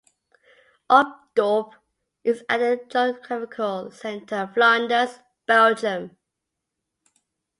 [0.89, 1.73] Opdorp
[2.23, 6.17] is at the geographical centre of Flanders, Belgium.